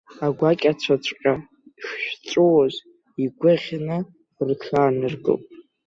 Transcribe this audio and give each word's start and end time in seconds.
Агәакьацәаҵәҟьа 0.25 1.33
шҵәуаз 2.15 2.75
игәыӷьны 3.23 3.97
рҽааныркылт. 4.47 5.45